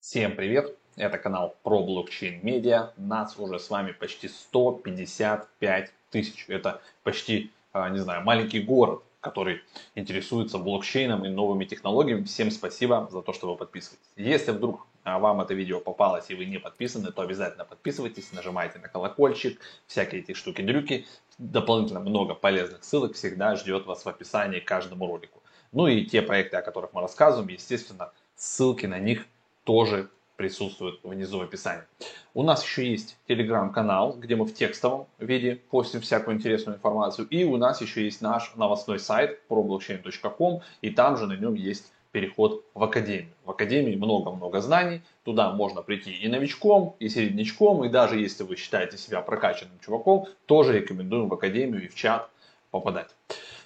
[0.00, 0.74] Всем привет!
[0.96, 2.94] Это канал про блокчейн медиа.
[2.96, 6.46] Нас уже с вами почти 155 тысяч.
[6.48, 9.60] Это почти, а, не знаю, маленький город, который
[9.94, 12.24] интересуется блокчейном и новыми технологиями.
[12.24, 14.10] Всем спасибо за то, что вы подписываетесь.
[14.16, 18.78] Если вдруг а, вам это видео попалось и вы не подписаны, то обязательно подписывайтесь, нажимайте
[18.78, 21.06] на колокольчик, всякие эти штуки-дрюки.
[21.36, 25.42] Дополнительно много полезных ссылок всегда ждет вас в описании к каждому ролику.
[25.72, 29.26] Ну и те проекты, о которых мы рассказываем, естественно, ссылки на них
[29.64, 31.84] тоже присутствуют внизу в описании.
[32.32, 37.28] У нас еще есть телеграм-канал, где мы в текстовом виде постим всякую интересную информацию.
[37.28, 41.92] И у нас еще есть наш новостной сайт problockchain.com, и там же на нем есть
[42.10, 43.34] переход в академию.
[43.44, 48.56] В академии много-много знаний, туда можно прийти и новичком, и середнячком, и даже если вы
[48.56, 52.30] считаете себя прокачанным чуваком, тоже рекомендуем в академию и в чат
[52.70, 53.10] попадать.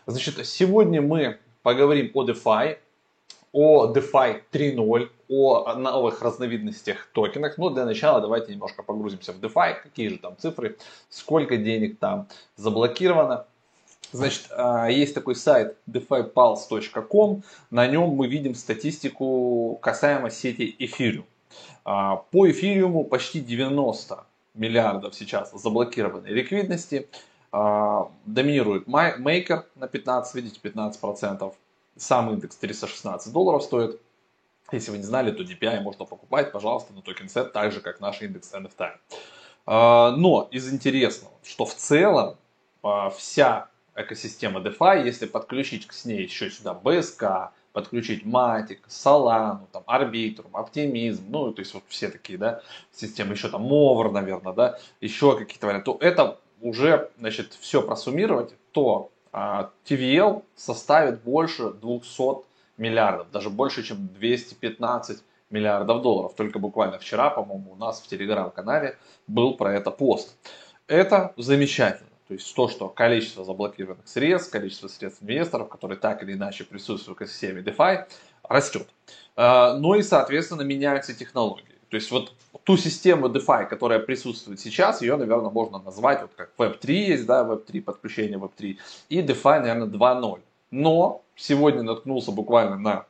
[0.06, 2.78] Значит, сегодня мы поговорим о DeFi,
[3.54, 7.56] о DeFi 3.0, о новых разновидностях токенах.
[7.56, 10.76] Но для начала давайте немножко погрузимся в DeFi, какие же там цифры,
[11.08, 13.46] сколько денег там заблокировано.
[14.10, 21.24] Значит, а, есть такой сайт defipulse.com, на нем мы видим статистику касаемо сети Ethereum.
[21.84, 27.08] А, по эфириуму почти 90 миллиардов сейчас заблокированной ликвидности.
[27.52, 31.54] А, доминирует Maker на 15, видите, 15%.
[31.96, 34.00] Сам индекс 316 долларов стоит.
[34.72, 38.00] Если вы не знали, то DPI можно покупать, пожалуйста, на токен сет, так же, как
[38.00, 38.92] наш индекс NFT.
[39.66, 42.36] А, но из интересного, что в целом
[42.82, 49.82] а, вся экосистема DeFi, если подключить к ней еще сюда BSK, подключить Matic, Solana, там,
[49.86, 54.78] Arbitrum, Optimism, ну, то есть вот все такие, да, системы, еще там Mover, наверное, да,
[55.00, 62.44] еще какие-то варианты, то это уже, значит, все просуммировать, то TVL составит больше 200
[62.76, 66.34] миллиардов, даже больше, чем 215 миллиардов долларов.
[66.36, 68.96] Только буквально вчера, по-моему, у нас в телеграм-канале
[69.26, 70.36] был про это пост.
[70.86, 72.10] Это замечательно.
[72.28, 77.18] То есть то, что количество заблокированных средств, количество средств инвесторов, которые так или иначе присутствуют
[77.18, 78.06] в экосистеме DeFi,
[78.42, 78.88] растет.
[79.36, 81.73] А, ну и, соответственно, меняются технологии.
[81.94, 82.32] То есть вот
[82.64, 87.44] ту систему DeFi, которая присутствует сейчас, ее, наверное, можно назвать вот как Web3 есть, да,
[87.44, 88.78] Web3, подключение Web3,
[89.10, 90.40] и DeFi, наверное, 2.0.
[90.72, 93.06] Но сегодня наткнулся буквально на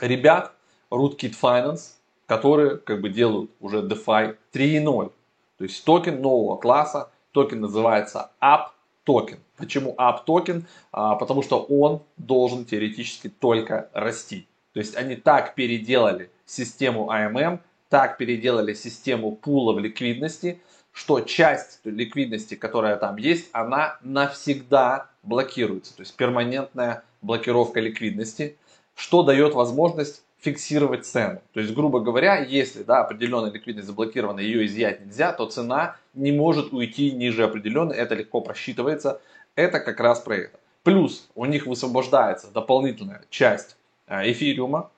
[0.00, 0.50] ребят,
[0.90, 1.92] Rootkit Finance,
[2.26, 5.12] которые как бы делают уже DeFi 3.0.
[5.58, 8.70] То есть токен нового класса, токен называется UP
[9.04, 9.38] токен.
[9.56, 10.66] Почему UP токен?
[10.90, 14.48] А, потому что он должен теоретически только расти.
[14.72, 20.60] То есть они так переделали систему AMM, так переделали систему пулов ликвидности,
[20.92, 25.94] что часть ликвидности, которая там есть, она навсегда блокируется.
[25.96, 28.56] То есть перманентная блокировка ликвидности,
[28.94, 31.40] что дает возможность фиксировать цену.
[31.52, 36.32] То есть, грубо говоря, если да, определенная ликвидность заблокирована, ее изъять нельзя, то цена не
[36.32, 39.20] может уйти ниже определенной, это легко просчитывается.
[39.56, 40.60] Это как раз про это.
[40.82, 44.90] Плюс у них высвобождается дополнительная часть э, эфириума,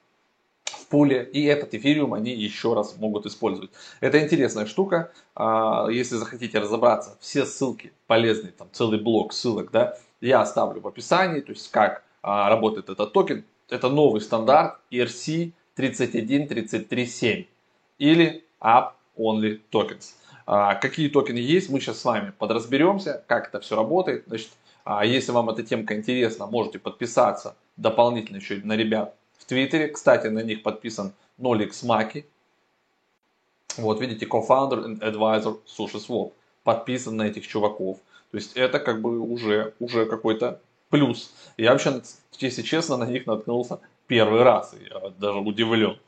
[0.86, 3.70] в пуле, и этот эфириум они еще раз могут использовать.
[4.00, 9.98] Это интересная штука, а, если захотите разобраться, все ссылки полезные, там целый блок ссылок, да,
[10.20, 13.44] я оставлю в описании, то есть как а, работает этот токен.
[13.68, 17.46] Это новый стандарт ERC 31337
[17.98, 20.14] или App Only Tokens.
[20.46, 24.24] А, какие токены есть, мы сейчас с вами подразберемся, как это все работает.
[24.28, 24.50] Значит,
[25.04, 29.88] если вам эта темка интересна, можете подписаться дополнительно еще на ребят в Твиттере.
[29.88, 32.26] Кстати, на них подписан Ноликс Маки.
[33.76, 36.32] Вот, видите, co-founder and advisor SushiSwap.
[36.64, 37.98] Подписан на этих чуваков.
[38.30, 40.60] То есть это как бы уже, уже какой-то
[40.90, 41.32] плюс.
[41.56, 42.02] Я вообще,
[42.38, 44.74] если честно, на них наткнулся первый раз.
[44.90, 45.98] Я даже удивлен.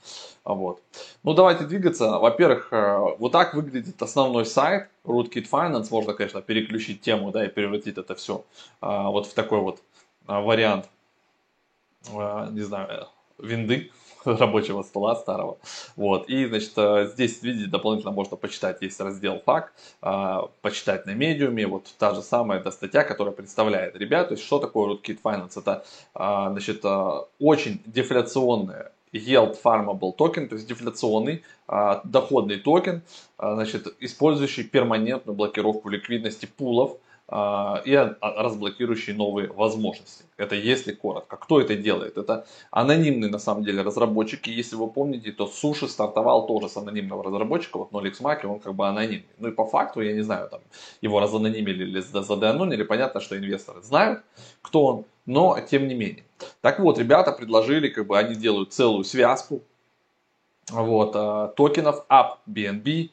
[0.45, 0.81] Вот.
[1.23, 2.19] Ну, давайте двигаться.
[2.19, 5.89] Во-первых, э, вот так выглядит основной сайт Rootkit Finance.
[5.91, 8.45] Можно, конечно, переключить тему, да, и превратить это все
[8.81, 9.83] а, вот в такой вот
[10.27, 10.89] а, вариант,
[12.11, 13.09] не знаю,
[13.39, 13.91] винды
[14.25, 15.59] рабочего стола старого.
[15.97, 16.29] Вот.
[16.29, 21.54] И, значит, э, здесь, видите, дополнительно можно почитать, есть раздел FAQ, э, почитать на Medium
[21.54, 25.21] е, вот та же самая эта статья, которая представляет ребят, то есть что такое Rootkit
[25.23, 26.85] Finance, это, э, значит,
[27.39, 31.43] очень дефляционная yield farmable токен, то есть дефляционный
[32.05, 33.01] доходный токен,
[33.39, 36.99] значит, использующий перманентную блокировку ликвидности пулов,
[37.31, 40.25] и разблокирующие новые возможности.
[40.39, 41.37] Это если коротко.
[41.37, 42.17] Кто это делает?
[42.17, 44.49] Это анонимные на самом деле разработчики.
[44.49, 48.75] Если вы помните, то Суши стартовал тоже с анонимного разработчика, вот Nolix Маки, он как
[48.75, 49.29] бы анонимный.
[49.39, 50.61] Ну и по факту, я не знаю, там
[51.03, 54.23] его разанонимили или задеанонимили, понятно, что инвесторы знают,
[54.63, 56.25] кто он, но тем не менее.
[56.63, 59.63] Так вот, ребята предложили, как бы они делают целую связку
[60.71, 63.11] вот, э, токенов App BNB,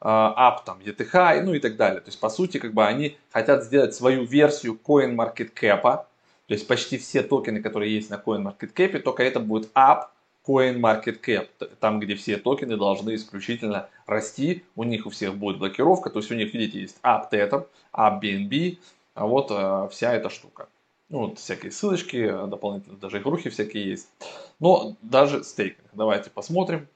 [0.00, 2.00] App э, там ETH, ну и так далее.
[2.00, 6.98] То есть, по сути, как бы они хотят сделать свою версию CoinMarketCap, то есть почти
[6.98, 10.06] все токены, которые есть на CoinMarketCap, только это будет App
[10.46, 11.48] CoinMarketCap,
[11.80, 16.30] там, где все токены должны исключительно расти, у них у всех будет блокировка, то есть
[16.30, 18.78] у них, видите, есть App Tether, App BNB,
[19.14, 20.68] а вот э, вся эта штука.
[21.08, 24.08] Ну, вот всякие ссылочки, дополнительно даже игрухи всякие есть.
[24.60, 25.88] Но даже стейкинг.
[25.94, 26.86] Давайте посмотрим.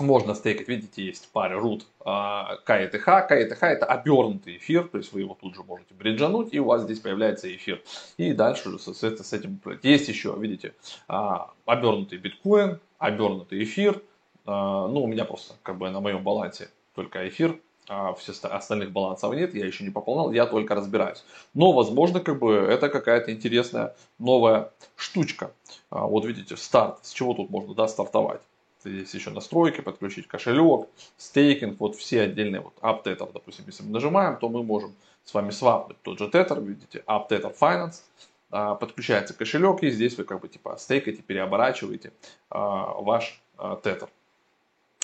[0.00, 2.92] Можно стейкать, видите, есть в паре root KETH.
[3.04, 6.82] KETH это обернутый эфир, то есть вы его тут же можете бриджануть, и у вас
[6.82, 7.82] здесь появляется эфир.
[8.16, 10.74] И дальше с, с этим есть еще, видите,
[11.06, 14.02] а, обернутый биткоин, обернутый эфир.
[14.46, 17.58] А, ну, у меня просто как бы на моем балансе только эфир,
[17.88, 21.22] а все остальных балансов нет, я еще не пополнял, я только разбираюсь.
[21.52, 25.52] Но, возможно, как бы это какая-то интересная новая штучка.
[25.90, 28.40] А, вот видите, старт, с чего тут можно да, стартовать.
[28.84, 34.36] Здесь еще настройки, подключить кошелек, стейкинг, вот все отдельные, вот AppTether, допустим, если мы нажимаем,
[34.36, 34.94] то мы можем
[35.24, 38.02] с вами свапнуть тот же Tether, видите, AppTether Finance,
[38.50, 42.12] а, подключается кошелек, и здесь вы как бы типа стейкаете, переоборачиваете
[42.50, 44.08] ваш Tether.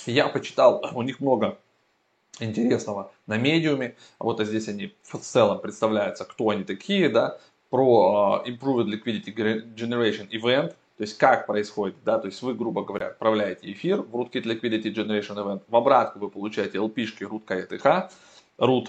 [0.07, 1.59] Я почитал, у них много
[2.39, 3.97] интересного на медиуме.
[4.19, 7.39] Вот здесь они в целом представляются, кто они такие, да,
[7.71, 12.85] про uh, Improved Liquidity Generation Event, то есть как происходит, да, то есть вы, грубо
[12.85, 18.11] говоря, отправляете эфир в Rootkit Liquidity Generation Event, в обратку вы получаете LP-шки root KTH,
[18.59, 18.89] root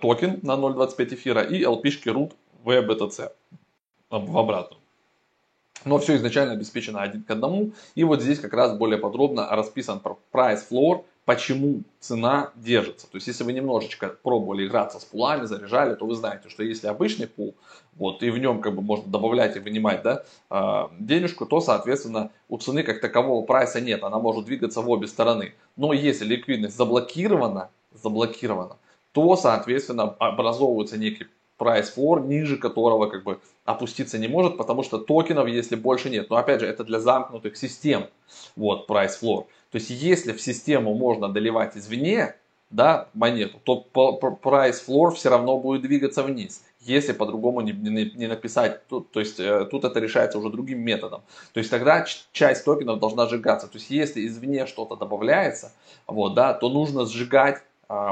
[0.00, 2.32] токен на 0.25 эфира и LP-шки root
[2.64, 3.30] VBTC
[4.10, 4.80] в обратную.
[5.84, 7.70] Но все изначально обеспечено один к одному.
[7.94, 10.02] И вот здесь как раз более подробно расписан
[10.32, 13.06] price floor, почему цена держится.
[13.06, 16.88] То есть, если вы немножечко пробовали играться с пулами, заряжали, то вы знаете, что если
[16.88, 17.54] обычный пул,
[17.96, 22.30] вот, и в нем как бы можно добавлять и вынимать да, а, денежку, то, соответственно,
[22.48, 25.54] у цены как такового прайса нет, она может двигаться в обе стороны.
[25.76, 28.76] Но если ликвидность заблокирована, заблокирована,
[29.12, 31.26] то, соответственно, образовывается некий
[31.62, 36.30] price floor, ниже которого как бы опуститься не может, потому что токенов, если больше нет.
[36.30, 38.06] Но опять же, это для замкнутых систем,
[38.56, 39.46] вот price floor.
[39.70, 42.34] То есть, если в систему можно доливать извне,
[42.72, 43.86] да, монету, то
[44.42, 48.86] price floor все равно будет двигаться вниз, если по-другому не, не, не написать.
[48.88, 51.22] Тут, то есть э, тут это решается уже другим методом.
[51.52, 53.68] То есть тогда часть токенов должна сжигаться.
[53.68, 55.72] То есть если извне что-то добавляется,
[56.06, 57.62] вот, да, то нужно сжигать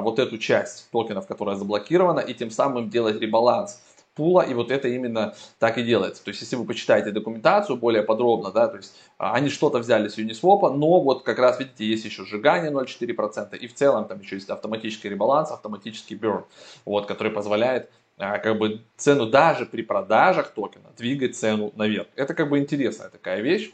[0.01, 3.81] вот эту часть токенов, которая заблокирована, и тем самым делать ребаланс
[4.15, 6.23] пула, и вот это именно так и делается.
[6.23, 10.09] То есть, если вы почитаете документацию более подробно, да, то есть, а, они что-то взяли
[10.09, 14.21] с Uniswap, но вот как раз, видите, есть еще сжигание 0,4%, и в целом там
[14.21, 16.45] еще есть автоматический ребаланс, автоматический burn,
[16.85, 22.09] вот, который позволяет а, как бы цену даже при продажах токена двигать цену наверх.
[22.17, 23.73] Это как бы интересная такая вещь.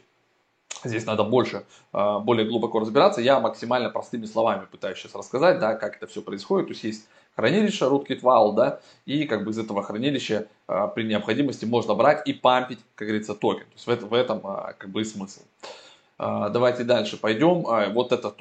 [0.83, 3.21] Здесь надо больше, а, более глубоко разбираться.
[3.21, 6.67] Я максимально простыми словами пытаюсь сейчас рассказать, да, как это все происходит.
[6.67, 11.03] То есть есть хранилище rootkit file, да, и как бы из этого хранилища а, при
[11.03, 13.65] необходимости можно брать и пампить, как говорится, токен.
[13.65, 15.41] То есть в, это, в этом а, как бы и смысл.
[16.19, 17.61] Давайте дальше пойдем.
[17.93, 18.31] Вот это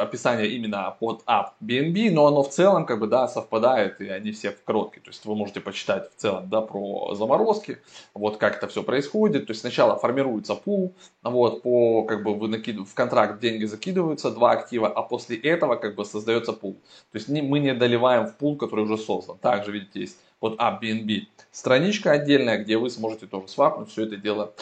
[0.00, 4.32] описание именно под app BNB, но оно в целом как бы да совпадает и они
[4.32, 5.02] все в короткие.
[5.02, 7.78] То есть вы можете почитать в целом да про заморозки,
[8.14, 9.46] вот как это все происходит.
[9.46, 14.30] То есть сначала формируется пул, вот по как бы вы накидываете в контракт деньги закидываются
[14.30, 16.74] два актива, а после этого как бы создается пул.
[17.12, 19.38] То есть мы не доливаем в пул, который уже создан.
[19.38, 24.16] Также видите есть вот App BNB страничка отдельная, где вы сможете тоже свапнуть все это
[24.16, 24.52] дело.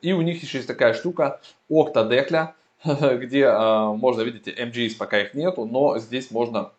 [0.00, 1.40] И у них еще есть такая штука
[1.70, 6.72] Octadecla где а, можно, видите, MGS пока их нету, но здесь можно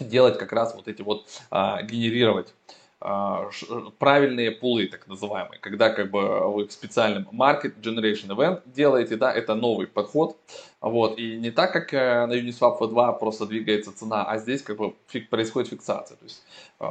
[0.00, 2.54] делать как раз вот эти вот, а, генерировать
[3.00, 3.50] а,
[3.98, 9.32] правильные пулы, так называемые, когда как бы вы в специальном Market Generation Event делаете, да,
[9.32, 10.36] это новый подход,
[10.80, 14.78] вот, и не так, как э, на Uniswap V2 просто двигается цена, а здесь как
[14.78, 16.42] бы фиг, происходит фиксация, то есть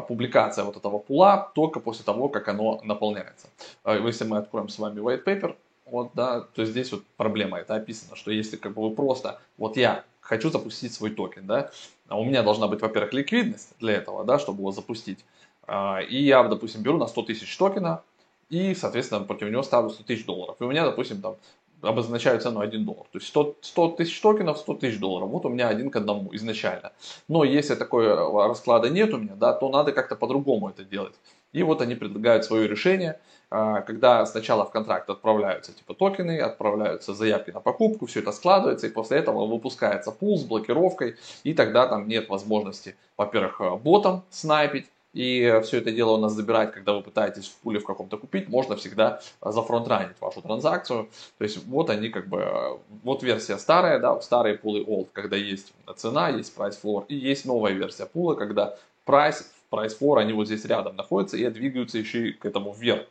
[0.07, 3.47] публикация вот этого пула только после того, как оно наполняется.
[3.85, 5.55] Если мы откроем с вами white paper,
[5.91, 9.77] вот, да, то здесь вот проблема это описано, что если как бы вы просто, вот
[9.77, 11.71] я хочу запустить свой токен, да,
[12.07, 15.19] а у меня должна быть, во-первых, ликвидность для этого, да, чтобы его запустить,
[15.67, 18.01] а, и я, допустим, беру на 100 тысяч токена,
[18.50, 21.36] и, соответственно, против него ставлю 100 тысяч долларов, и у меня, допустим, там
[21.81, 23.05] обозначаю цену 1 доллар.
[23.12, 25.29] То есть 100, 100 тысяч токенов, 100 тысяч долларов.
[25.29, 26.91] Вот у меня один к одному изначально.
[27.27, 31.15] Но если такого расклада нет у меня, да, то надо как-то по-другому это делать.
[31.53, 37.13] И вот они предлагают свое решение, а, когда сначала в контракт отправляются типа токены, отправляются
[37.13, 41.88] заявки на покупку, все это складывается, и после этого выпускается пул с блокировкой, и тогда
[41.88, 46.93] там нет возможности, во-первых, э, ботом снайпить, и все это дело у нас забирать, когда
[46.93, 51.10] вы пытаетесь в пуле в каком-то купить, можно всегда зафронтранить вашу транзакцию.
[51.38, 55.74] То есть вот они как бы, вот версия старая, да, старые пулы old, когда есть
[55.98, 60.47] цена, есть price floor, и есть новая версия пула, когда price, price floor, они вот
[60.47, 63.07] здесь рядом находятся и двигаются еще и к этому вверх.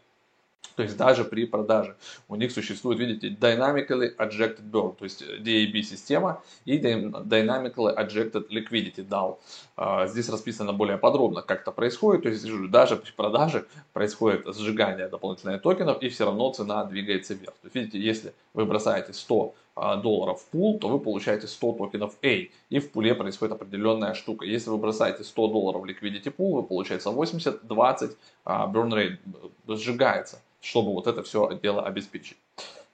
[0.76, 1.96] То есть даже при продаже
[2.28, 9.06] у них существует, видите, Dynamically Adjected Burn, то есть DAB система и Dynamically Adjected Liquidity
[9.06, 9.38] DAO.
[9.76, 12.22] А, здесь расписано более подробно, как это происходит.
[12.22, 17.54] То есть даже при продаже происходит сжигание дополнительных токенов и все равно цена двигается вверх.
[17.60, 21.72] То есть видите, если вы бросаете 100 а, долларов в пул, то вы получаете 100
[21.72, 22.48] токенов A.
[22.68, 24.44] И в пуле происходит определенная штука.
[24.44, 30.40] Если вы бросаете 100 долларов в liquidity pool, вы получаете 80, 20 burn rate сжигается
[30.60, 32.36] чтобы вот это все дело обеспечить.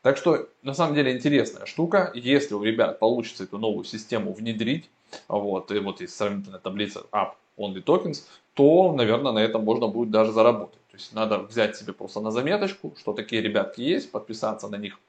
[0.02, 2.12] Так что, на самом деле, интересная штука.
[2.14, 4.88] Если у ребят получится эту новую систему внедрить,
[5.28, 8.23] вот, и вот есть сравнительная таблица App Only Tokens,
[8.54, 10.80] то, наверное, на этом можно будет даже заработать.
[10.90, 15.00] То есть надо взять себе просто на заметочку, что такие ребятки есть, подписаться на них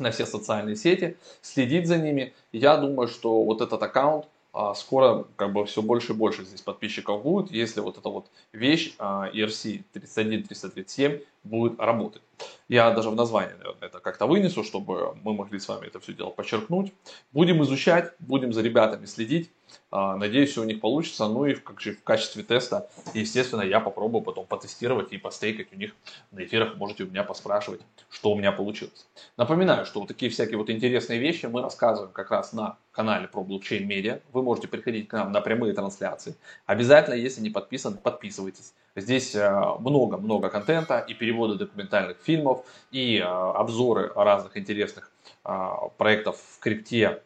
[0.00, 2.32] на все социальные сети, следить за ними.
[2.52, 6.60] Я думаю, что вот этот аккаунт а скоро как бы все больше и больше здесь
[6.60, 12.22] подписчиков будет, если вот эта вот вещь а, ERC 31337 будет работать.
[12.68, 16.12] Я даже в названии, наверное, это как-то вынесу, чтобы мы могли с вами это все
[16.12, 16.92] дело подчеркнуть.
[17.32, 19.50] Будем изучать, будем за ребятами следить.
[19.90, 21.26] А, надеюсь, все у них получится.
[21.26, 25.76] Ну и как же в качестве теста, естественно, я попробую потом потестировать и постейкать у
[25.76, 25.94] них
[26.30, 26.76] на эфирах.
[26.76, 29.06] Можете у меня поспрашивать, что у меня получилось.
[29.36, 33.42] Напоминаю, что вот такие всякие вот интересные вещи мы рассказываем как раз на канале про
[33.42, 34.20] блокчейн медиа.
[34.32, 36.34] Вы можете приходить к нам на прямые трансляции.
[36.66, 38.72] Обязательно, если не подписаны, подписывайтесь.
[38.96, 45.10] Здесь много-много э, контента и переводы документальных фильмов, и э, обзоры разных интересных
[45.44, 47.22] э, проектов в крипте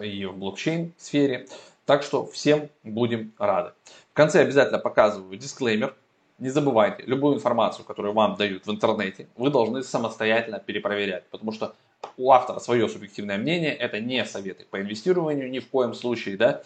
[0.00, 1.46] и в блокчейн сфере.
[1.86, 3.72] Так что всем будем рады.
[4.10, 5.94] В конце обязательно показываю дисклеймер.
[6.38, 11.74] Не забывайте, любую информацию, которую вам дают в интернете, вы должны самостоятельно перепроверять, потому что
[12.16, 16.62] у автора свое субъективное мнение, это не советы по инвестированию ни в коем случае, да.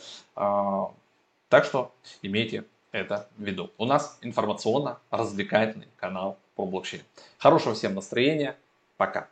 [1.49, 3.71] Так что имейте это в виду.
[3.79, 7.03] У нас информационно-развлекательный канал по блокчейн.
[7.39, 8.57] Хорошего всем настроения.
[8.97, 9.29] Пока.